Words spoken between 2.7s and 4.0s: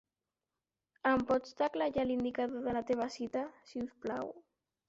la teva cita, si us